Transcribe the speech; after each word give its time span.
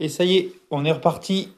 Et 0.00 0.08
ça 0.08 0.24
y 0.24 0.36
est, 0.36 0.52
on 0.70 0.84
est 0.84 0.92
reparti. 0.92 1.52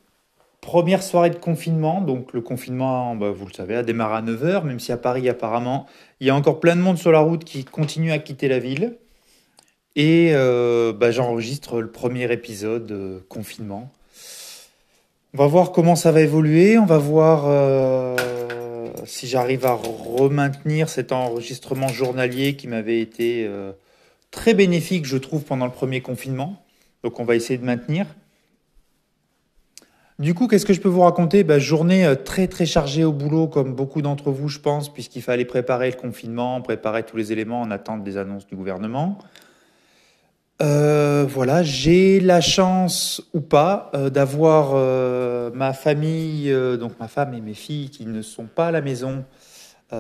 Première 0.61 1.03
soirée 1.03 1.31
de 1.31 1.37
confinement. 1.37 2.01
Donc 2.01 2.33
le 2.33 2.41
confinement, 2.41 3.17
bah, 3.17 3.31
vous 3.31 3.47
le 3.47 3.53
savez, 3.53 3.77
a 3.77 3.83
démarré 3.83 4.17
à 4.17 4.23
9h, 4.23 4.65
même 4.65 4.81
si 4.81 4.93
à 4.93 4.97
Paris, 4.97 5.29
apparemment, 5.29 5.87
il 6.21 6.27
y 6.27 6.31
a 6.31 6.35
encore 6.35 6.61
plein 6.61 6.77
de 6.77 6.81
monde 6.81 6.99
sur 6.99 7.13
la 7.13 7.21
route 7.21 7.45
qui 7.45 7.65
continue 7.65 8.13
à 8.13 8.19
quitter 8.19 8.49
la 8.49 8.59
ville. 8.59 8.97
Et 9.97 10.31
euh, 10.33 10.93
bah, 10.93 11.11
j'enregistre 11.11 11.81
le 11.81 11.91
premier 11.91 12.31
épisode 12.33 12.91
euh, 12.93 13.19
confinement. 13.29 13.91
On 15.35 15.39
va 15.39 15.47
voir 15.47 15.73
comment 15.73 15.97
ça 15.97 16.13
va 16.13 16.21
évoluer. 16.21 16.79
On 16.79 16.87
va 16.87 16.99
voir 16.99 17.45
euh, 17.47 18.17
si 19.05 19.27
j'arrive 19.27 19.67
à 19.67 19.73
remaintenir 19.73 20.89
cet 20.89 21.13
enregistrement 21.13 21.89
journalier 21.89 22.57
qui 22.57 22.69
m'avait 22.69 23.01
été 23.01 23.49
très 24.31 24.55
bénéfique, 24.55 25.05
je 25.05 25.19
trouve, 25.19 25.43
pendant 25.43 25.67
le 25.67 25.73
premier 25.73 26.01
confinement. 26.01 26.63
Donc 27.05 27.21
on 27.21 27.25
va 27.25 27.37
essayer 27.37 27.59
de 27.59 27.65
maintenir. 27.65 28.07
Du 30.19 30.35
coup, 30.35 30.49
qu'est-ce 30.49 30.67
que 30.67 30.73
je 30.73 30.81
peux 30.81 30.89
vous 30.89 31.03
raconter? 31.03 31.45
Bah, 31.45 31.61
Journée 31.61 32.05
euh, 32.05 32.17
très 32.17 32.49
très 32.49 32.67
chargée 32.67 33.05
au 33.05 33.13
boulot, 33.13 33.47
comme 33.47 33.75
beaucoup 33.75 34.03
d'entre 34.03 34.33
vous, 34.33 34.49
je 34.49 34.59
pense, 34.59 34.93
puisqu'il 34.93 35.23
fallait 35.23 35.45
préparer 35.45 35.93
le 35.93 35.97
confinement, 35.97 36.61
préparer 36.61 37.05
tous 37.05 37.17
les 37.17 37.31
éléments 37.31 37.61
en 37.61 37.71
attente 37.71 38.03
des 38.03 38.17
annonces 38.17 38.45
du 38.45 38.57
gouvernement. 38.57 39.19
Euh, 40.61 41.25
voilà, 41.29 41.63
j'ai 41.63 42.19
la 42.19 42.41
chance 42.41 43.23
ou 43.33 43.41
pas 43.41 43.93
euh, 43.95 44.11
d'avoir 44.11 44.75
ma 45.55 45.73
famille, 45.73 46.53
donc 46.81 46.99
ma 46.99 47.07
femme 47.07 47.33
et 47.35 47.41
mes 47.41 47.55
filles, 47.55 47.91
qui 47.91 48.05
ne 48.05 48.21
sont 48.21 48.47
pas 48.47 48.67
à 48.67 48.71
la 48.73 48.81
maison 48.81 49.25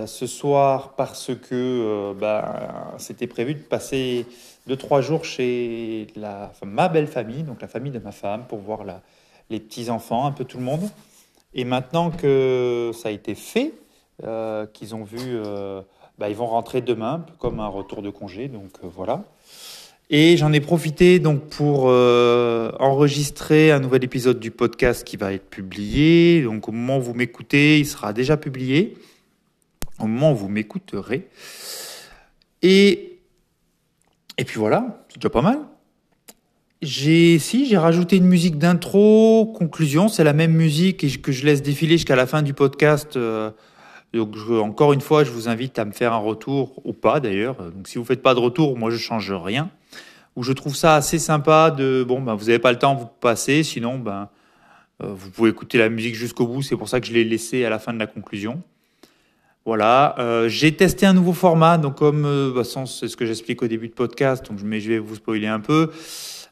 ce 0.04 0.26
soir 0.26 0.94
parce 0.96 1.30
que 1.48 2.12
bah, 2.20 2.92
c'était 2.98 3.28
prévu 3.28 3.54
de 3.54 3.60
passer 3.60 4.26
deux 4.66 4.76
trois 4.76 5.00
jours 5.00 5.24
chez 5.24 6.08
ma 6.64 6.88
belle 6.88 7.06
famille, 7.06 7.44
donc 7.44 7.62
la 7.62 7.68
famille 7.68 7.92
de 7.92 8.00
ma 8.00 8.12
femme, 8.12 8.46
pour 8.48 8.58
voir 8.58 8.84
la, 8.84 9.00
les 9.50 9.60
petits 9.60 9.90
enfants, 9.90 10.26
un 10.26 10.32
peu 10.32 10.44
tout 10.44 10.58
le 10.58 10.64
monde. 10.64 10.88
Et 11.54 11.64
maintenant 11.64 12.10
que 12.10 12.90
ça 12.94 13.08
a 13.08 13.12
été 13.12 13.34
fait, 13.34 13.72
euh, 14.24 14.66
qu'ils 14.66 14.94
ont 14.94 15.04
vu, 15.04 15.18
euh, 15.20 15.80
bah, 16.18 16.28
ils 16.28 16.36
vont 16.36 16.46
rentrer 16.46 16.80
demain, 16.80 17.24
comme 17.38 17.60
un 17.60 17.68
retour 17.68 18.02
de 18.02 18.10
congé, 18.10 18.48
donc 18.48 18.70
euh, 18.84 18.88
voilà. 18.94 19.24
Et 20.10 20.36
j'en 20.36 20.52
ai 20.52 20.60
profité 20.60 21.18
donc 21.18 21.48
pour 21.48 21.84
enregistrer 21.84 23.72
un 23.72 23.78
nouvel 23.78 24.04
épisode 24.04 24.40
du 24.40 24.50
podcast 24.50 25.04
qui 25.04 25.18
va 25.18 25.34
être 25.34 25.50
publié. 25.50 26.42
Donc 26.42 26.66
au 26.66 26.72
moment 26.72 26.96
où 26.96 27.02
vous 27.02 27.12
m'écoutez, 27.12 27.78
il 27.78 27.84
sera 27.84 28.14
déjà 28.14 28.38
publié. 28.38 28.96
Au 29.98 30.06
moment 30.06 30.32
où 30.32 30.36
vous 30.36 30.48
m'écouterez. 30.48 31.28
Et 32.62 33.18
et 34.38 34.44
puis 34.44 34.58
voilà, 34.58 35.04
c'est 35.10 35.18
déjà 35.18 35.28
pas 35.28 35.42
mal. 35.42 35.58
J'ai 36.80 37.40
si 37.40 37.66
j'ai 37.66 37.76
rajouté 37.76 38.18
une 38.18 38.26
musique 38.26 38.56
d'intro, 38.56 39.46
conclusion, 39.46 40.06
c'est 40.06 40.22
la 40.22 40.32
même 40.32 40.52
musique 40.52 41.20
que 41.20 41.32
je 41.32 41.44
laisse 41.44 41.60
défiler 41.60 41.96
jusqu'à 41.96 42.14
la 42.14 42.26
fin 42.26 42.42
du 42.42 42.54
podcast. 42.54 43.16
euh, 43.16 43.50
donc 44.14 44.36
encore 44.50 44.92
une 44.92 45.00
fois, 45.00 45.24
je 45.24 45.30
vous 45.32 45.48
invite 45.48 45.78
à 45.80 45.84
me 45.84 45.90
faire 45.90 46.12
un 46.12 46.18
retour 46.18 46.80
ou 46.84 46.92
pas 46.92 47.18
d'ailleurs. 47.18 47.56
Donc 47.72 47.88
si 47.88 47.98
vous 47.98 48.04
faites 48.04 48.22
pas 48.22 48.34
de 48.34 48.38
retour, 48.38 48.78
moi 48.78 48.90
je 48.90 48.96
change 48.96 49.32
rien. 49.32 49.70
Où 50.36 50.44
je 50.44 50.52
trouve 50.52 50.76
ça 50.76 50.94
assez 50.94 51.18
sympa 51.18 51.72
de 51.72 52.04
bon 52.06 52.20
ben 52.22 52.36
vous 52.36 52.48
avez 52.48 52.60
pas 52.60 52.70
le 52.70 52.78
temps, 52.78 52.94
vous 52.94 53.08
passez. 53.20 53.64
Sinon 53.64 53.98
ben 53.98 54.28
euh, 55.02 55.08
vous 55.12 55.30
pouvez 55.30 55.50
écouter 55.50 55.78
la 55.78 55.88
musique 55.88 56.14
jusqu'au 56.14 56.46
bout. 56.46 56.62
C'est 56.62 56.76
pour 56.76 56.88
ça 56.88 57.00
que 57.00 57.08
je 57.08 57.12
l'ai 57.12 57.24
laissé 57.24 57.64
à 57.64 57.70
la 57.70 57.80
fin 57.80 57.92
de 57.92 57.98
la 57.98 58.06
conclusion. 58.06 58.62
Voilà, 59.64 60.14
euh, 60.18 60.48
j'ai 60.48 60.74
testé 60.74 61.04
un 61.04 61.12
nouveau 61.12 61.34
format, 61.34 61.76
donc 61.76 61.96
comme 61.96 62.24
euh, 62.24 62.54
façon, 62.54 62.86
c'est 62.86 63.06
ce 63.06 63.16
que 63.16 63.26
j'explique 63.26 63.62
au 63.62 63.66
début 63.66 63.88
de 63.88 63.92
podcast, 63.92 64.46
donc 64.48 64.60
mais 64.64 64.80
je 64.80 64.88
vais 64.88 64.98
vous 64.98 65.16
spoiler 65.16 65.46
un 65.46 65.60
peu. 65.60 65.90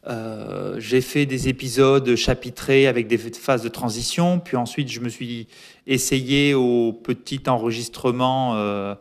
Euh, 0.06 0.76
j'ai 0.78 1.00
fait 1.00 1.24
des 1.24 1.48
épisodes 1.48 2.14
chapitrés 2.14 2.86
avec 2.86 3.06
des 3.06 3.16
phases 3.16 3.62
de 3.62 3.68
transition, 3.68 4.38
puis 4.38 4.56
ensuite 4.56 4.90
je 4.90 5.00
me 5.00 5.08
suis 5.08 5.48
essayé 5.86 6.52
au 6.52 6.92
petit 6.92 7.40
enregistrement 7.46 8.54
euh, 8.56 8.94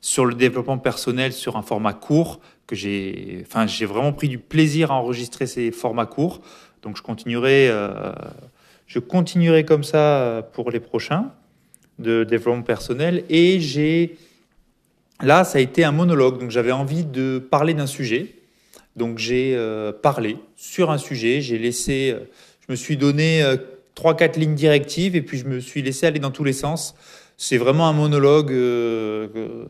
sur 0.00 0.26
le 0.26 0.34
développement 0.34 0.78
personnel 0.78 1.32
sur 1.32 1.56
un 1.56 1.62
format 1.62 1.94
court 1.94 2.40
que 2.66 2.76
j'ai, 2.76 3.42
enfin 3.46 3.66
j'ai 3.66 3.86
vraiment 3.86 4.12
pris 4.12 4.28
du 4.28 4.38
plaisir 4.38 4.92
à 4.92 4.96
enregistrer 4.96 5.46
ces 5.46 5.72
formats 5.72 6.06
courts, 6.06 6.42
donc 6.82 6.96
je 6.96 7.02
continuerai, 7.02 7.70
je 8.86 8.98
continuerai 8.98 9.64
comme 9.64 9.82
ça 9.82 10.46
pour 10.52 10.70
les 10.70 10.80
prochains 10.80 11.32
de 11.98 12.24
développement 12.24 12.62
personnel 12.62 13.24
et 13.28 13.60
j'ai 13.60 14.16
là 15.22 15.44
ça 15.44 15.58
a 15.58 15.60
été 15.60 15.84
un 15.84 15.92
monologue. 15.92 16.38
Donc 16.38 16.50
j'avais 16.50 16.72
envie 16.72 17.04
de 17.04 17.38
parler 17.38 17.74
d'un 17.74 17.86
sujet. 17.86 18.34
Donc 18.96 19.18
j'ai 19.18 19.54
euh, 19.56 19.92
parlé 19.92 20.36
sur 20.56 20.90
un 20.90 20.98
sujet. 20.98 21.40
J'ai 21.40 21.58
laissé 21.58 22.12
euh, 22.14 22.24
je 22.66 22.72
me 22.72 22.76
suis 22.76 22.96
donné 22.96 23.42
euh, 23.42 23.56
trois 23.94 24.16
quatre 24.16 24.36
lignes 24.36 24.54
directives 24.54 25.16
et 25.16 25.22
puis 25.22 25.38
je 25.38 25.46
me 25.46 25.60
suis 25.60 25.82
laissé 25.82 26.06
aller 26.06 26.20
dans 26.20 26.30
tous 26.30 26.44
les 26.44 26.52
sens. 26.52 26.94
C'est 27.36 27.58
vraiment 27.58 27.88
un 27.88 27.92
monologue 27.92 28.52
euh, 28.52 29.28
euh, 29.34 29.64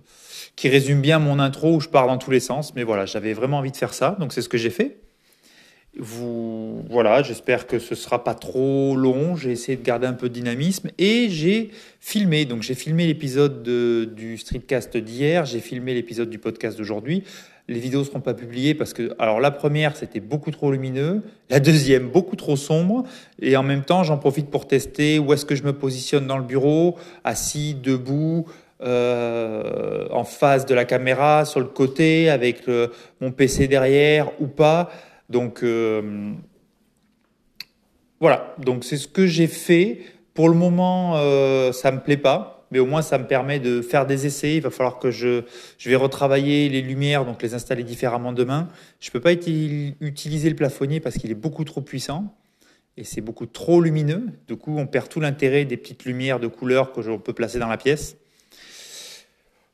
qui 0.57 0.69
résume 0.69 1.01
bien 1.01 1.19
mon 1.19 1.39
intro 1.39 1.77
où 1.77 1.81
je 1.81 1.89
pars 1.89 2.07
dans 2.07 2.19
tous 2.19 2.31
les 2.31 2.41
sens. 2.41 2.75
Mais 2.75 2.85
voilà 2.85 3.07
j'avais 3.07 3.33
vraiment 3.33 3.59
envie 3.59 3.71
de 3.71 3.77
faire 3.77 3.95
ça. 3.95 4.17
Donc 4.19 4.33
c'est 4.33 4.43
ce 4.43 4.49
que 4.49 4.59
j'ai 4.59 4.71
fait 4.71 5.02
voilà, 5.99 7.23
j'espère 7.23 7.67
que 7.67 7.79
ce 7.79 7.95
sera 7.95 8.25
pas 8.25 8.35
trop 8.35 8.97
long. 8.97 9.37
J'ai 9.37 9.51
essayé 9.51 9.77
de 9.77 9.83
garder 9.83 10.07
un 10.07 10.15
peu 10.15 10.29
de 10.29 10.35
dynamisme 10.35 10.89
et 10.99 11.29
j'ai 11.29 11.71
filmé. 12.01 12.45
Donc 12.47 12.63
j'ai 12.63 12.75
filmé 12.75 13.07
l'épisode 13.07 13.63
de- 13.63 14.05
du 14.17 14.39
streetcast 14.39 14.97
d'hier, 14.97 15.45
j'ai 15.45 15.61
filmé 15.61 15.93
l'épisode 15.95 16.31
du 16.31 16.39
podcast 16.39 16.79
d'aujourd'hui. 16.79 17.25
Les 17.69 17.79
vidéos 17.79 18.05
seront 18.05 18.21
pas 18.21 18.35
publiées 18.35 18.75
parce 18.75 18.93
que 18.93 19.15
alors 19.19 19.39
la 19.41 19.51
première 19.51 19.97
c'était 19.97 20.19
beaucoup 20.21 20.51
trop 20.51 20.73
lumineux, 20.73 21.23
la 21.49 21.61
deuxième 21.61 22.09
beaucoup 22.09 22.37
trop 22.37 22.57
sombre 22.57 23.05
et 23.41 23.57
en 23.57 23.63
même 23.63 23.83
temps 23.85 24.03
j'en 24.03 24.19
profite 24.19 24.51
pour 24.51 24.67
tester 24.67 25.19
où 25.21 25.33
est-ce 25.33 25.45
que 25.47 25.55
je 25.55 25.63
me 25.63 25.73
positionne 25.73 26.27
dans 26.27 26.39
le 26.39 26.45
bureau, 26.45 26.97
assis, 27.25 27.75
debout. 27.75 28.47
euh, 28.85 30.09
en 30.11 30.25
face 30.25 30.67
de 30.67 30.75
la 30.75 30.85
caméra, 30.85 31.45
sur 31.45 31.61
le 31.61 31.67
côté, 31.67 32.29
avec 32.29 32.65
mon 33.21 33.31
PC 33.31 33.69
derrière 33.69 34.33
ou 34.41 34.49
pas. 34.49 34.91
Donc 35.33 35.63
euh, 35.63 36.35
voilà, 38.21 38.55
donc 38.59 38.85
c'est 38.85 38.99
ce 38.99 39.09
que 39.09 39.27
j'ai 39.27 39.47
fait. 39.47 40.01
Pour 40.35 40.49
le 40.51 40.55
moment, 40.55 41.17
euh, 41.17 41.73
ça 41.73 41.91
me 41.91 42.01
plaît 42.01 42.19
pas, 42.19 42.67
mais 42.71 42.79
au 42.79 42.87
moins 42.87 43.01
ça 43.01 43.17
me 43.17 43.27
permet 43.27 43.59
de 43.59 43.81
faire 43.81 44.07
des 44.07 44.27
essais. 44.27 44.57
Il 44.57 44.63
va 44.63 44.71
falloir 44.71 44.99
que 44.99 45.11
je, 45.11 45.43
je 45.79 45.89
vais 45.89 45.97
retravailler 45.97 46.69
les 46.69 46.83
lumières, 46.83 47.25
donc 47.25 47.43
les 47.43 47.55
installer 47.55 47.83
différemment 47.83 48.35
demain. 48.35 48.69
Je 49.01 49.11
peux 49.11 49.21
pas 49.21 49.33
uti- 49.33 49.95
utiliser 50.01 50.51
le 50.51 50.57
plafonnier 50.57 51.01
parce 51.01 51.17
qu'il 51.17 51.31
est 51.31 51.35
beaucoup 51.35 51.65
trop 51.65 51.81
puissant 51.81 52.35
et 52.99 53.05
c'est 53.05 53.23
beaucoup 53.23 53.47
trop 53.47 53.81
lumineux. 53.81 54.27
Du 54.49 54.57
coup, 54.57 54.77
on 54.79 54.87
perd 54.87 55.09
tout 55.09 55.21
l'intérêt 55.21 55.65
des 55.65 55.79
petites 55.79 56.05
lumières 56.05 56.41
de 56.41 56.47
couleur 56.47 56.93
que 56.93 57.01
l'on 57.01 57.19
peut 57.19 57.33
placer 57.33 57.59
dans 57.59 57.69
la 57.69 57.79
pièce. 57.79 58.17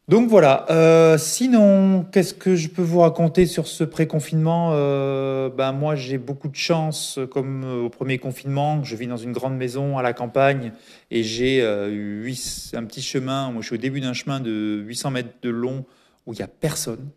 Donc 0.08 0.30
voilà. 0.30 0.64
Euh, 0.70 1.18
sinon, 1.18 2.02
qu'est-ce 2.10 2.32
que 2.32 2.56
je 2.56 2.70
peux 2.70 2.80
vous 2.80 3.00
raconter 3.00 3.44
sur 3.44 3.66
ce 3.66 3.84
pré-confinement 3.84 4.70
Euh, 4.72 5.50
Ben 5.50 5.72
moi, 5.72 5.96
j'ai 5.96 6.16
beaucoup 6.16 6.48
de 6.48 6.56
chance, 6.56 7.18
comme 7.30 7.62
euh, 7.64 7.82
au 7.82 7.90
premier 7.90 8.16
confinement. 8.16 8.82
Je 8.82 8.96
vis 8.96 9.06
dans 9.06 9.18
une 9.18 9.32
grande 9.32 9.58
maison 9.58 9.98
à 9.98 10.02
la 10.02 10.14
campagne 10.14 10.72
et 11.10 11.22
j'ai 11.22 11.60
euh, 11.60 12.24
un 12.72 12.84
petit 12.84 13.02
chemin. 13.02 13.50
Moi, 13.50 13.60
je 13.60 13.66
suis 13.66 13.74
au 13.74 13.78
début 13.78 14.00
d'un 14.00 14.14
chemin 14.14 14.40
de 14.40 14.82
800 14.86 15.10
mètres 15.10 15.34
de 15.42 15.50
long 15.50 15.84
où 16.26 16.32
il 16.32 16.38
y 16.38 16.42
a 16.42 16.48
personne. 16.48 17.10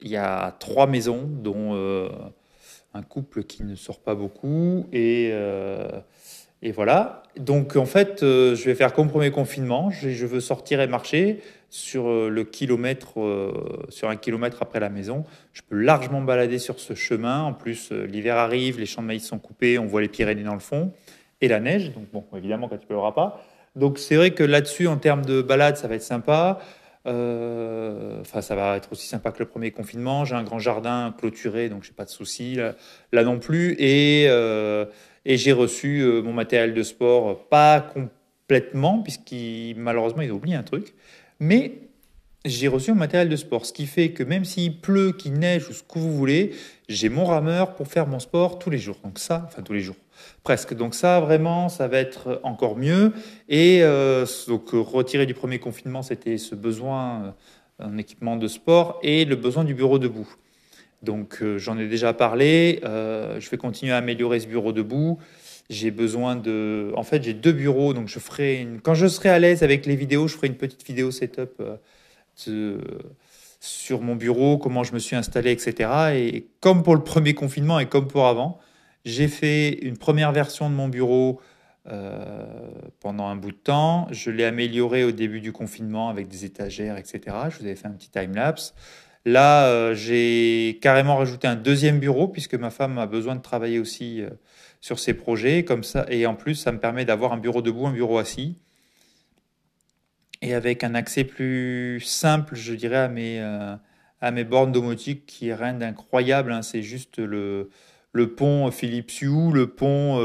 Il 0.00 0.08
y 0.08 0.16
a 0.16 0.56
trois 0.58 0.86
maisons, 0.86 1.28
dont 1.28 1.74
un 2.94 3.02
couple 3.02 3.44
qui 3.44 3.64
ne 3.64 3.74
sort 3.74 4.00
pas 4.00 4.14
beaucoup 4.14 4.86
et 4.92 5.32
et 6.62 6.72
voilà. 6.72 7.22
Donc 7.38 7.76
en 7.76 7.86
fait, 7.86 8.18
je 8.20 8.62
vais 8.64 8.74
faire 8.74 8.92
comme 8.92 9.08
premier 9.08 9.30
confinement. 9.30 9.90
Je, 9.90 10.10
je 10.10 10.26
veux 10.26 10.40
sortir 10.40 10.82
et 10.82 10.86
marcher 10.86 11.40
sur 11.76 12.08
euh, 12.08 12.30
le 12.30 12.44
kilomètre, 12.44 13.20
euh, 13.20 13.52
sur 13.90 14.08
un 14.08 14.16
kilomètre 14.16 14.58
après 14.62 14.80
la 14.80 14.88
maison. 14.88 15.24
Je 15.52 15.60
peux 15.62 15.76
largement 15.76 16.20
me 16.20 16.26
balader 16.26 16.58
sur 16.58 16.80
ce 16.80 16.94
chemin. 16.94 17.42
En 17.42 17.52
plus, 17.52 17.92
euh, 17.92 18.06
l'hiver 18.06 18.36
arrive, 18.36 18.80
les 18.80 18.86
champs 18.86 19.02
de 19.02 19.06
maïs 19.06 19.24
sont 19.24 19.38
coupés, 19.38 19.78
on 19.78 19.84
voit 19.84 20.00
les 20.00 20.08
Pyrénées 20.08 20.42
dans 20.42 20.54
le 20.54 20.60
fond 20.60 20.92
et 21.42 21.48
la 21.48 21.60
neige. 21.60 21.92
Donc 21.92 22.10
bon, 22.12 22.24
évidemment, 22.34 22.68
quand 22.68 22.78
il 22.80 22.86
pleuvra 22.86 23.14
pas. 23.14 23.44
Donc 23.76 23.98
c'est 23.98 24.16
vrai 24.16 24.30
que 24.30 24.42
là-dessus, 24.42 24.86
en 24.86 24.96
termes 24.96 25.24
de 25.24 25.42
balade, 25.42 25.76
ça 25.76 25.86
va 25.86 25.96
être 25.96 26.02
sympa. 26.02 26.60
Enfin, 27.04 28.40
ça 28.40 28.56
va 28.56 28.76
être 28.76 28.90
aussi 28.90 29.06
sympa 29.06 29.30
que 29.30 29.38
le 29.38 29.44
premier 29.44 29.70
confinement. 29.70 30.24
J'ai 30.24 30.34
un 30.34 30.42
grand 30.42 30.58
jardin 30.58 31.14
clôturé, 31.16 31.68
donc 31.68 31.84
j'ai 31.84 31.92
pas 31.92 32.04
de 32.04 32.10
soucis 32.10 32.56
là, 33.12 33.22
non 33.22 33.38
plus. 33.38 33.76
Et 33.78 34.24
et 35.24 35.36
j'ai 35.36 35.52
reçu 35.52 36.04
mon 36.24 36.32
matériel 36.32 36.74
de 36.74 36.82
sport, 36.82 37.46
pas 37.48 37.80
complètement, 37.80 39.02
puisqu'il 39.02 39.76
malheureusement 39.76 40.22
ils 40.22 40.32
oublié 40.32 40.56
un 40.56 40.64
truc, 40.64 40.94
mais 41.40 41.86
j'ai 42.46 42.68
reçu 42.68 42.92
mon 42.92 42.98
matériel 42.98 43.28
de 43.28 43.36
sport, 43.36 43.66
ce 43.66 43.72
qui 43.72 43.86
fait 43.86 44.10
que 44.10 44.22
même 44.22 44.44
s'il 44.44 44.80
pleut, 44.80 45.12
qu'il 45.12 45.34
neige 45.34 45.68
ou 45.68 45.72
ce 45.72 45.82
que 45.82 45.98
vous 45.98 46.12
voulez, 46.12 46.52
j'ai 46.88 47.08
mon 47.08 47.24
rameur 47.24 47.74
pour 47.74 47.88
faire 47.88 48.06
mon 48.06 48.20
sport 48.20 48.58
tous 48.58 48.70
les 48.70 48.78
jours. 48.78 48.98
Donc 49.02 49.18
ça, 49.18 49.42
enfin 49.46 49.62
tous 49.62 49.72
les 49.72 49.80
jours, 49.80 49.96
presque. 50.44 50.74
Donc 50.74 50.94
ça, 50.94 51.20
vraiment, 51.20 51.68
ça 51.68 51.88
va 51.88 51.98
être 51.98 52.40
encore 52.44 52.76
mieux. 52.76 53.12
Et 53.48 53.80
euh, 53.82 54.24
donc 54.46 54.70
retiré 54.72 55.26
du 55.26 55.34
premier 55.34 55.58
confinement, 55.58 56.02
c'était 56.02 56.38
ce 56.38 56.54
besoin 56.54 57.34
euh, 57.80 57.86
en 57.86 57.98
équipement 57.98 58.36
de 58.36 58.48
sport 58.48 59.00
et 59.02 59.24
le 59.24 59.36
besoin 59.36 59.64
du 59.64 59.74
bureau 59.74 59.98
debout. 59.98 60.28
Donc 61.02 61.42
j'en 61.56 61.78
ai 61.78 61.88
déjà 61.88 62.14
parlé. 62.14 62.80
je 62.82 63.50
vais 63.50 63.58
continuer 63.58 63.92
à 63.92 63.98
améliorer 63.98 64.40
ce 64.40 64.46
bureau 64.46 64.72
debout. 64.72 65.18
J'ai 65.70 65.90
besoin 65.90 66.36
de. 66.36 66.92
En 66.96 67.02
fait, 67.02 67.22
j'ai 67.22 67.34
deux 67.34 67.52
bureaux, 67.52 67.92
donc 67.94 68.08
je 68.08 68.18
ferai. 68.18 68.66
Quand 68.82 68.94
je 68.94 69.06
serai 69.06 69.30
à 69.30 69.38
l'aise 69.38 69.62
avec 69.62 69.86
les 69.86 69.96
vidéos, 69.96 70.28
je 70.28 70.36
ferai 70.36 70.46
une 70.48 70.56
petite 70.56 70.86
vidéo 70.86 71.10
setup 71.10 71.62
de... 72.46 72.80
sur 73.60 74.00
mon 74.00 74.16
bureau, 74.16 74.58
comment 74.58 74.84
je 74.84 74.92
me 74.92 74.98
suis 74.98 75.16
installé, 75.16 75.50
etc. 75.50 75.90
Et 76.14 76.46
comme 76.60 76.82
pour 76.82 76.94
le 76.94 77.02
premier 77.02 77.34
confinement 77.34 77.80
et 77.80 77.86
comme 77.86 78.06
pour 78.08 78.26
avant, 78.26 78.58
j'ai 79.04 79.28
fait 79.28 79.70
une 79.82 79.96
première 79.96 80.32
version 80.32 80.68
de 80.68 80.74
mon 80.74 80.88
bureau 80.88 81.40
euh, 81.88 82.44
pendant 82.98 83.28
un 83.28 83.36
bout 83.36 83.52
de 83.52 83.56
temps. 83.56 84.08
Je 84.10 84.32
l'ai 84.32 84.44
amélioré 84.44 85.04
au 85.04 85.12
début 85.12 85.40
du 85.40 85.52
confinement 85.52 86.08
avec 86.08 86.26
des 86.26 86.44
étagères, 86.44 86.96
etc. 86.96 87.20
Je 87.48 87.58
vous 87.58 87.64
avais 87.66 87.76
fait 87.76 87.86
un 87.86 87.92
petit 87.92 88.10
time-lapse. 88.10 88.74
Là, 89.24 89.68
euh, 89.68 89.94
j'ai 89.94 90.80
carrément 90.82 91.16
rajouté 91.16 91.46
un 91.46 91.54
deuxième 91.54 92.00
bureau 92.00 92.26
puisque 92.26 92.56
ma 92.56 92.70
femme 92.70 92.98
a 92.98 93.06
besoin 93.06 93.36
de 93.36 93.40
travailler 93.40 93.78
aussi 93.78 94.22
euh, 94.22 94.30
sur 94.86 94.98
ses 94.98 95.14
projets. 95.14 95.64
Comme 95.64 95.84
ça, 95.84 96.06
et 96.08 96.26
en 96.26 96.34
plus, 96.34 96.54
ça 96.54 96.72
me 96.72 96.78
permet 96.78 97.04
d'avoir 97.04 97.32
un 97.32 97.38
bureau 97.38 97.62
debout, 97.62 97.86
un 97.86 97.92
bureau 97.92 98.18
assis. 98.18 98.56
Et 100.42 100.54
avec 100.54 100.84
un 100.84 100.94
accès 100.94 101.24
plus 101.24 102.00
simple, 102.00 102.54
je 102.54 102.74
dirais, 102.74 102.96
à 102.96 103.08
mes, 103.08 103.40
à 103.40 104.30
mes 104.30 104.44
bornes 104.44 104.70
domotiques 104.70 105.26
qui 105.26 105.48
est 105.48 105.54
rien 105.54 105.74
d'incroyable. 105.74 106.52
Hein. 106.52 106.62
C'est 106.62 106.82
juste 106.82 107.18
le, 107.18 107.70
le 108.12 108.34
pont 108.34 108.70
Philippe 108.70 109.10
Hue, 109.22 109.50
le 109.52 109.66
pont 109.66 110.20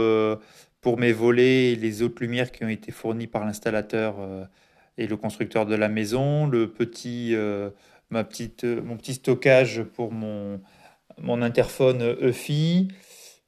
pour 0.81 0.97
mes 0.97 1.13
volets 1.13 1.71
et 1.71 1.75
les 1.75 2.01
autres 2.01 2.21
lumières 2.21 2.51
qui 2.51 2.65
ont 2.65 2.69
été 2.69 2.91
fournies 2.91 3.27
par 3.27 3.45
l'installateur 3.45 4.15
euh, 4.19 4.43
et 4.97 5.07
le 5.07 5.15
constructeur 5.15 5.65
de 5.65 5.75
la 5.75 5.87
maison, 5.87 6.47
le 6.47 6.69
petit, 6.71 7.35
euh, 7.35 7.69
ma 8.09 8.23
petite, 8.23 8.63
euh, 8.63 8.81
mon 8.81 8.97
petit 8.97 9.13
stockage 9.13 9.83
pour 9.83 10.11
mon, 10.11 10.59
mon 11.19 11.41
interphone 11.43 12.17
EFI, 12.19 12.89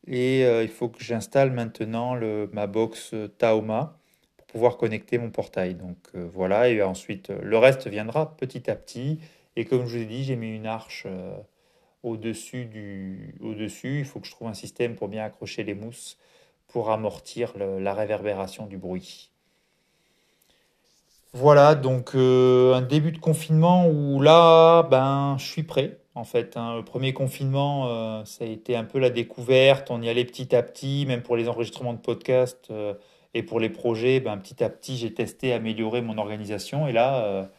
et 0.08 0.42
il 0.42 0.70
faut 0.70 0.90
que 0.90 1.04
j'installe 1.04 1.52
maintenant 1.52 2.16
le, 2.16 2.50
ma 2.54 2.68
box 2.68 3.16
Taoma 3.38 3.98
pour 4.38 4.48
pouvoir 4.48 4.78
connecter 4.78 5.18
mon 5.18 5.32
portail. 5.32 5.76
Donc 5.76 5.98
voilà, 6.14 6.70
et 6.70 6.82
ensuite 6.82 7.30
le 7.30 7.58
reste 7.58 7.88
viendra 7.88 8.36
petit 8.38 8.70
à 8.70 8.76
petit. 8.76 9.20
Et 9.56 9.66
comme 9.66 9.86
je 9.86 9.98
vous 9.98 10.04
ai 10.04 10.06
dit, 10.06 10.24
j'ai 10.24 10.36
mis 10.36 10.56
une 10.56 10.68
arche 10.68 11.08
au-dessus 12.04 12.66
du 12.66 13.36
au-dessus. 13.42 14.00
Il 14.00 14.06
faut 14.06 14.20
que 14.20 14.28
je 14.28 14.32
trouve 14.32 14.48
un 14.48 14.54
système 14.54 14.96
pour 14.96 15.08
bien 15.08 15.24
accrocher 15.24 15.64
les 15.64 15.74
mousses 15.74 16.18
pour 16.68 16.92
amortir 16.92 17.54
la 17.58 17.94
réverbération 17.94 18.66
du 18.66 18.78
bruit. 18.78 19.33
Voilà, 21.36 21.74
donc 21.74 22.12
euh, 22.14 22.76
un 22.76 22.84
début 22.84 23.12
de 23.12 23.18
confinement 23.18 23.88
où 23.88 24.22
là, 24.22 24.84
ben, 24.84 25.36
je 25.40 25.46
suis 25.46 25.64
prêt. 25.64 25.98
En 26.14 26.26
fait, 26.26 26.58
hein. 26.58 26.76
le 26.76 26.86
premier 26.86 27.12
confinement, 27.12 27.88
euh, 27.88 28.24
ça 28.24 28.44
a 28.44 28.48
été 28.48 28.76
un 28.76 28.84
peu 28.84 29.00
la 29.00 29.10
découverte. 29.10 29.90
On 29.90 30.00
y 30.04 30.10
allait 30.10 30.26
petit 30.26 30.56
à 30.56 30.62
petit, 30.62 31.06
même 31.08 31.24
pour 31.24 31.36
les 31.36 31.50
enregistrements 31.50 31.94
de 31.94 31.98
podcasts 31.98 32.70
euh, 32.70 32.94
et 33.34 33.42
pour 33.42 33.60
les 33.60 33.70
projets. 33.70 34.20
Ben, 34.20 34.38
petit 34.38 34.64
à 34.64 34.70
petit, 34.70 34.96
j'ai 34.96 35.12
testé, 35.12 35.54
amélioré 35.54 36.04
mon 36.04 36.20
organisation. 36.20 36.88
Et 36.88 36.92
là, 36.92 37.50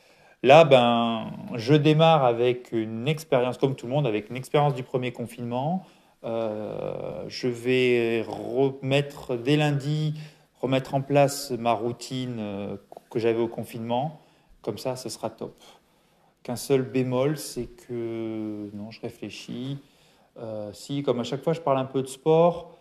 là, 0.44 0.64
ben, 0.64 1.32
je 1.56 1.74
démarre 1.74 2.24
avec 2.24 2.70
une 2.70 3.08
expérience, 3.08 3.58
comme 3.58 3.74
tout 3.74 3.86
le 3.86 3.92
monde, 3.92 4.06
avec 4.06 4.30
une 4.30 4.36
expérience 4.36 4.74
du 4.74 4.84
premier 4.84 5.10
confinement. 5.12 5.84
Je 6.22 7.48
vais 7.48 8.22
remettre 8.22 9.36
dès 9.36 9.56
lundi, 9.56 10.14
remettre 10.64 10.94
en 10.94 11.02
place 11.02 11.50
ma 11.50 11.72
routine 11.72 12.36
euh, 12.38 12.76
que 13.10 13.18
j'avais 13.18 13.40
au 13.40 13.48
confinement. 13.48 14.20
Comme 14.62 14.78
ça, 14.78 14.96
ce 14.96 15.08
sera 15.08 15.30
top. 15.30 15.62
Qu'un 16.42 16.56
seul 16.56 16.82
bémol, 16.82 17.36
c'est 17.36 17.66
que 17.66 18.70
non, 18.72 18.90
je 18.90 19.00
réfléchis. 19.00 19.78
Euh, 20.38 20.72
si, 20.72 21.02
comme 21.02 21.20
à 21.20 21.24
chaque 21.24 21.42
fois, 21.42 21.52
je 21.52 21.60
parle 21.60 21.78
un 21.78 21.84
peu 21.84 22.02
de 22.02 22.06
sport, 22.06 22.76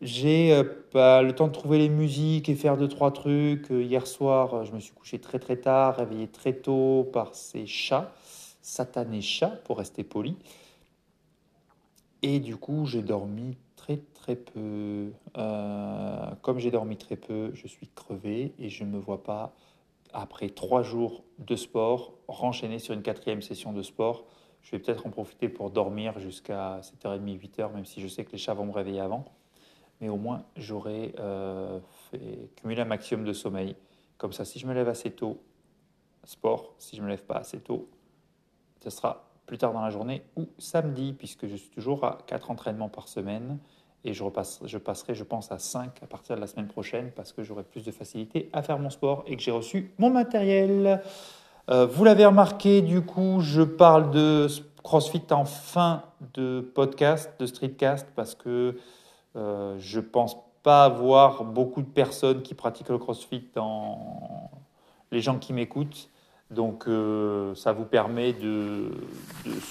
j'ai 0.00 0.62
pas 0.92 1.20
le 1.20 1.34
temps 1.34 1.48
de 1.48 1.52
trouver 1.52 1.78
les 1.78 1.88
musiques 1.88 2.48
et 2.48 2.54
faire 2.54 2.76
deux 2.76 2.88
trois 2.88 3.12
trucs. 3.12 3.68
hier 3.70 4.06
soir, 4.06 4.64
je 4.64 4.72
me 4.72 4.80
suis 4.80 4.92
couché 4.92 5.18
très 5.18 5.38
très 5.38 5.56
tard, 5.56 5.96
réveillé 5.96 6.26
très 6.28 6.54
tôt 6.54 7.08
par 7.12 7.34
ces 7.34 7.66
chats, 7.66 8.12
satanés 8.62 9.20
chats 9.20 9.58
pour 9.64 9.78
rester 9.78 10.04
poli. 10.04 10.36
Et 12.22 12.40
du 12.40 12.56
coup, 12.56 12.84
j'ai 12.86 13.02
dormi 13.02 13.56
très 13.76 13.98
très 14.14 14.36
peu. 14.36 15.12
Euh, 15.36 16.30
comme 16.42 16.58
j'ai 16.58 16.70
dormi 16.70 16.96
très 16.96 17.16
peu, 17.16 17.50
je 17.54 17.66
suis 17.66 17.88
crevé 17.88 18.54
et 18.58 18.68
je 18.68 18.84
ne 18.84 18.90
me 18.90 18.98
vois 18.98 19.22
pas, 19.22 19.54
après 20.12 20.50
trois 20.50 20.82
jours 20.82 21.24
de 21.38 21.56
sport, 21.56 22.14
renchaîner 22.28 22.78
sur 22.78 22.94
une 22.94 23.02
quatrième 23.02 23.42
session 23.42 23.72
de 23.72 23.82
sport. 23.82 24.26
Je 24.62 24.72
vais 24.72 24.78
peut-être 24.78 25.06
en 25.06 25.10
profiter 25.10 25.48
pour 25.48 25.70
dormir 25.70 26.18
jusqu'à 26.18 26.80
7h30, 26.82 27.38
8h, 27.38 27.72
même 27.72 27.86
si 27.86 28.00
je 28.02 28.08
sais 28.08 28.24
que 28.24 28.32
les 28.32 28.38
chats 28.38 28.52
vont 28.52 28.66
me 28.66 28.72
réveiller 28.72 29.00
avant. 29.00 29.24
Mais 30.02 30.10
au 30.10 30.16
moins, 30.16 30.44
j'aurai 30.56 31.14
euh, 31.18 31.80
cumuler 32.56 32.82
un 32.82 32.86
maximum 32.86 33.24
de 33.24 33.32
sommeil. 33.32 33.76
Comme 34.18 34.32
ça, 34.32 34.44
si 34.44 34.58
je 34.58 34.66
me 34.66 34.74
lève 34.74 34.88
assez 34.88 35.10
tôt, 35.10 35.40
sport. 36.24 36.74
Si 36.78 36.96
je 36.96 37.00
ne 37.00 37.06
me 37.06 37.10
lève 37.10 37.24
pas 37.24 37.36
assez 37.36 37.60
tôt, 37.60 37.88
ce 38.82 38.90
sera 38.90 39.29
plus 39.50 39.58
tard 39.58 39.72
dans 39.72 39.82
la 39.82 39.90
journée 39.90 40.22
ou 40.36 40.46
samedi, 40.58 41.12
puisque 41.12 41.48
je 41.48 41.56
suis 41.56 41.70
toujours 41.70 42.04
à 42.04 42.18
4 42.28 42.52
entraînements 42.52 42.88
par 42.88 43.08
semaine 43.08 43.58
et 44.04 44.14
je, 44.14 44.22
repasse, 44.22 44.60
je 44.64 44.78
passerai, 44.78 45.16
je 45.16 45.24
pense, 45.24 45.50
à 45.50 45.58
5 45.58 45.90
à 46.04 46.06
partir 46.06 46.36
de 46.36 46.40
la 46.40 46.46
semaine 46.46 46.68
prochaine 46.68 47.10
parce 47.16 47.32
que 47.32 47.42
j'aurai 47.42 47.64
plus 47.64 47.84
de 47.84 47.90
facilité 47.90 48.48
à 48.52 48.62
faire 48.62 48.78
mon 48.78 48.90
sport 48.90 49.24
et 49.26 49.34
que 49.34 49.42
j'ai 49.42 49.50
reçu 49.50 49.90
mon 49.98 50.08
matériel. 50.08 51.02
Euh, 51.68 51.84
vous 51.84 52.04
l'avez 52.04 52.24
remarqué, 52.26 52.80
du 52.80 53.00
coup, 53.00 53.40
je 53.40 53.62
parle 53.62 54.12
de 54.12 54.46
CrossFit 54.84 55.24
en 55.32 55.44
fin 55.44 56.04
de 56.34 56.60
podcast, 56.60 57.32
de 57.40 57.46
streetcast, 57.46 58.06
parce 58.14 58.36
que 58.36 58.76
euh, 59.34 59.74
je 59.80 59.98
pense 59.98 60.36
pas 60.62 60.84
avoir 60.84 61.42
beaucoup 61.42 61.82
de 61.82 61.90
personnes 61.90 62.42
qui 62.42 62.54
pratiquent 62.54 62.90
le 62.90 62.98
CrossFit 62.98 63.48
dans 63.52 64.48
les 65.10 65.20
gens 65.20 65.40
qui 65.40 65.52
m'écoutent. 65.52 66.08
Donc 66.50 66.84
euh, 66.88 67.54
ça 67.54 67.72
vous 67.72 67.84
permet 67.84 68.32
de, 68.32 68.90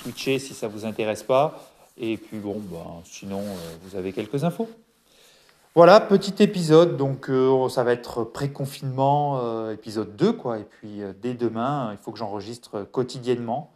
switcher 0.02 0.40
si 0.40 0.54
ça 0.54 0.68
ne 0.68 0.72
vous 0.72 0.86
intéresse 0.86 1.24
pas. 1.24 1.60
Et 1.98 2.16
puis 2.16 2.38
bon, 2.38 2.62
ben, 2.72 3.02
sinon, 3.04 3.42
euh, 3.42 3.76
vous 3.84 3.98
avez 3.98 4.14
quelques 4.14 4.44
infos. 4.46 4.70
Voilà, 5.76 6.00
petit 6.00 6.42
épisode. 6.42 6.96
Donc 6.96 7.30
euh, 7.30 7.68
ça 7.68 7.84
va 7.84 7.92
être 7.92 8.24
pré-confinement, 8.24 9.70
épisode 9.72 10.16
2. 10.16 10.34
Quoi. 10.34 10.60
Et 10.60 10.64
puis 10.64 11.02
dès 11.22 11.34
demain, 11.34 11.90
il 11.92 11.98
faut 11.98 12.12
que 12.12 12.18
j'enregistre 12.18 12.84
quotidiennement. 12.84 13.72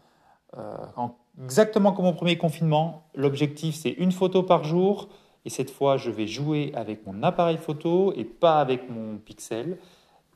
exactement 1.43 1.91
comme 1.91 2.05
au 2.05 2.13
premier 2.13 2.37
confinement. 2.37 3.03
L'objectif, 3.15 3.75
c'est 3.75 3.91
une 3.91 4.13
photo 4.13 4.43
par 4.43 4.63
jour. 4.63 5.09
Et 5.45 5.49
cette 5.49 5.71
fois, 5.71 5.97
je 5.97 6.09
vais 6.09 6.25
jouer 6.25 6.71
avec 6.73 7.05
mon 7.05 7.21
appareil 7.21 7.57
photo 7.57 8.13
et 8.15 8.23
pas 8.23 8.61
avec 8.61 8.89
mon 8.89 9.17
pixel. 9.17 9.77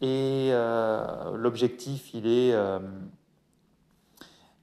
Et 0.01 0.49
euh, 0.51 1.35
l'objectif, 1.35 2.13
il 2.13 2.27
est 2.27 2.53
euh, 2.53 2.79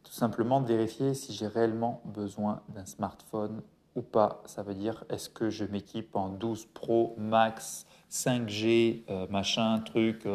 tout 0.05 0.13
simplement 0.13 0.61
de 0.61 0.67
vérifier 0.67 1.15
si 1.15 1.33
j'ai 1.33 1.49
réellement 1.49 2.01
besoin 2.05 2.63
d'un 2.69 2.87
smartphone 2.87 3.63
ou 3.97 4.03
pas. 4.03 4.43
Ça 4.47 4.63
veut 4.63 4.75
dire, 4.75 5.05
est-ce 5.11 5.29
que 5.29 5.51
je 5.51 5.65
m'équipe 5.65 6.15
en 6.15 6.29
12 6.29 6.67
Pro 6.67 7.17
Max, 7.19 7.87
5G, 8.11 9.03
euh, 9.11 9.27
machin, 9.29 9.81
truc, 9.81 10.29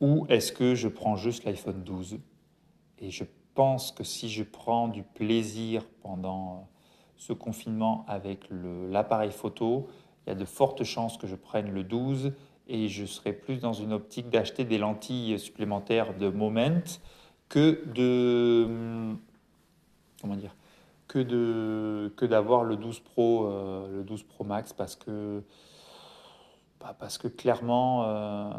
ou 0.00 0.26
est-ce 0.28 0.50
que 0.50 0.74
je 0.74 0.88
prends 0.88 1.14
juste 1.14 1.44
l'iPhone 1.44 1.84
12 1.84 2.18
Et 2.98 3.10
je 3.10 3.24
pense 3.54 3.92
que 3.92 4.02
si 4.02 4.28
je 4.28 4.42
prends 4.42 4.88
du 4.88 5.04
plaisir 5.04 5.84
pendant 6.02 6.68
ce 7.16 7.32
confinement 7.32 8.04
avec 8.08 8.48
l'appareil 8.50 9.30
photo, 9.30 9.88
il 10.26 10.30
y 10.30 10.32
a 10.32 10.34
de 10.34 10.44
fortes 10.44 10.82
chances 10.84 11.16
que 11.16 11.26
je 11.26 11.36
prenne 11.36 11.70
le 11.72 11.84
12 11.84 12.32
et 12.70 12.88
je 12.88 13.04
serais 13.04 13.32
plus 13.32 13.58
dans 13.58 13.72
une 13.72 13.92
optique 13.92 14.30
d'acheter 14.30 14.64
des 14.64 14.78
lentilles 14.78 15.38
supplémentaires 15.38 16.16
de 16.16 16.28
Moment 16.30 16.82
que 17.48 17.84
de 17.92 19.14
comment 20.22 20.36
dire 20.36 20.54
que 21.08 21.18
de 21.18 22.12
que 22.16 22.24
d'avoir 22.24 22.62
le 22.62 22.76
12 22.76 23.00
Pro 23.00 23.46
euh, 23.46 23.88
le 23.98 24.04
12 24.04 24.22
Pro 24.22 24.44
Max 24.44 24.72
parce 24.72 24.94
que 24.94 25.42
bah, 26.80 26.94
parce 26.98 27.18
que 27.18 27.26
clairement 27.26 28.04
euh, 28.04 28.52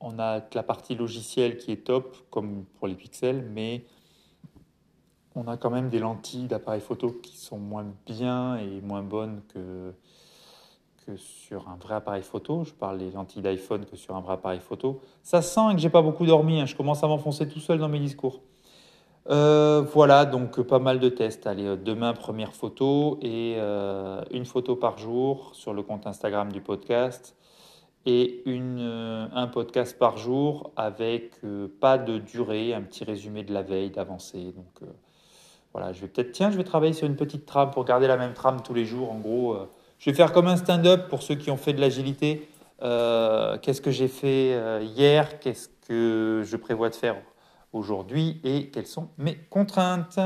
on 0.00 0.18
a 0.18 0.40
la 0.52 0.62
partie 0.64 0.96
logicielle 0.96 1.56
qui 1.56 1.70
est 1.70 1.84
top 1.84 2.16
comme 2.30 2.64
pour 2.78 2.88
les 2.88 2.96
pixels 2.96 3.42
mais 3.52 3.84
on 5.36 5.46
a 5.46 5.56
quand 5.56 5.70
même 5.70 5.88
des 5.88 6.00
lentilles 6.00 6.48
d'appareil 6.48 6.80
photo 6.80 7.12
qui 7.12 7.36
sont 7.36 7.58
moins 7.58 7.86
bien 8.06 8.56
et 8.56 8.80
moins 8.80 9.02
bonnes 9.02 9.42
que 9.54 9.94
sur 11.16 11.68
un 11.68 11.76
vrai 11.76 11.94
appareil 11.94 12.22
photo. 12.22 12.64
Je 12.64 12.72
parle 12.72 12.98
des 12.98 13.10
lentilles 13.10 13.42
d'iPhone 13.42 13.84
que 13.84 13.96
sur 13.96 14.16
un 14.16 14.20
vrai 14.20 14.34
appareil 14.34 14.60
photo. 14.60 15.00
Ça 15.22 15.42
sent 15.42 15.72
que 15.72 15.78
j'ai 15.78 15.90
pas 15.90 16.02
beaucoup 16.02 16.26
dormi. 16.26 16.60
Hein. 16.60 16.66
Je 16.66 16.76
commence 16.76 17.02
à 17.04 17.08
m'enfoncer 17.08 17.48
tout 17.48 17.60
seul 17.60 17.78
dans 17.78 17.88
mes 17.88 18.00
discours. 18.00 18.40
Euh, 19.28 19.82
voilà, 19.92 20.24
donc 20.24 20.60
pas 20.62 20.78
mal 20.78 20.98
de 20.98 21.08
tests. 21.08 21.46
Allez, 21.46 21.66
euh, 21.66 21.76
demain, 21.76 22.12
première 22.14 22.52
photo 22.52 23.18
et 23.22 23.56
euh, 23.58 24.22
une 24.32 24.44
photo 24.44 24.76
par 24.76 24.98
jour 24.98 25.50
sur 25.54 25.72
le 25.72 25.82
compte 25.82 26.06
Instagram 26.06 26.50
du 26.50 26.60
podcast 26.60 27.36
et 28.06 28.42
une, 28.46 28.80
un 28.80 29.46
podcast 29.46 29.98
par 29.98 30.16
jour 30.16 30.72
avec 30.74 31.32
pas 31.80 31.98
de 31.98 32.16
durée, 32.16 32.72
un 32.72 32.80
petit 32.80 33.04
résumé 33.04 33.42
de 33.42 33.52
la 33.52 33.60
veille, 33.60 33.90
d'avancée. 33.90 34.54
Donc 34.56 34.88
voilà, 35.74 35.92
je 35.92 36.00
vais 36.00 36.08
peut-être, 36.08 36.32
tiens, 36.32 36.50
je 36.50 36.56
vais 36.56 36.64
travailler 36.64 36.94
sur 36.94 37.06
une 37.06 37.16
petite 37.16 37.44
trame 37.44 37.70
pour 37.70 37.84
garder 37.84 38.06
la 38.06 38.16
même 38.16 38.32
trame 38.32 38.62
tous 38.62 38.72
les 38.72 38.86
jours. 38.86 39.12
En 39.12 39.18
gros, 39.18 39.54
je 40.00 40.10
vais 40.10 40.16
faire 40.16 40.32
comme 40.32 40.48
un 40.48 40.56
stand-up 40.56 41.08
pour 41.08 41.22
ceux 41.22 41.36
qui 41.36 41.52
ont 41.52 41.56
fait 41.56 41.72
de 41.72 41.80
l'agilité. 41.80 42.48
Euh, 42.82 43.56
qu'est-ce 43.58 43.80
que 43.80 43.92
j'ai 43.92 44.08
fait 44.08 44.54
euh, 44.54 44.82
hier? 44.82 45.38
Qu'est-ce 45.38 45.68
que 45.86 46.42
je 46.44 46.56
prévois 46.56 46.88
de 46.88 46.96
faire 46.96 47.14
aujourd'hui? 47.72 48.40
Et 48.42 48.70
quelles 48.70 48.88
sont 48.88 49.10
mes 49.16 49.36
contraintes? 49.36 50.18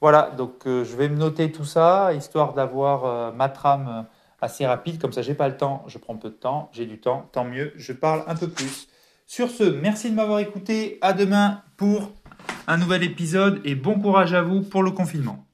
Voilà, 0.00 0.30
donc 0.30 0.62
je 0.66 0.96
vais 0.96 1.08
me 1.08 1.16
noter 1.16 1.50
tout 1.50 1.64
ça, 1.64 2.12
histoire 2.12 2.52
d'avoir 2.52 3.32
ma 3.32 3.48
trame 3.48 4.06
assez 4.42 4.66
rapide. 4.66 5.00
Comme 5.00 5.12
ça, 5.12 5.22
j'ai 5.22 5.34
pas 5.34 5.48
le 5.48 5.56
temps, 5.56 5.82
je 5.86 5.98
prends 5.98 6.16
peu 6.16 6.28
de 6.28 6.34
temps. 6.34 6.68
J'ai 6.72 6.86
du 6.86 7.00
temps, 7.00 7.28
tant 7.32 7.44
mieux, 7.44 7.72
je 7.76 7.92
parle 7.92 8.22
un 8.26 8.36
peu 8.36 8.48
plus. 8.48 8.88
Sur 9.26 9.48
ce, 9.48 9.64
merci 9.64 10.10
de 10.10 10.14
m'avoir 10.14 10.40
écouté. 10.40 10.98
À 11.00 11.14
demain 11.14 11.62
pour 11.78 12.12
un 12.66 12.76
nouvel 12.76 13.02
épisode 13.02 13.60
et 13.64 13.74
bon 13.74 13.98
courage 13.98 14.34
à 14.34 14.42
vous 14.42 14.60
pour 14.62 14.82
le 14.82 14.90
confinement. 14.90 15.46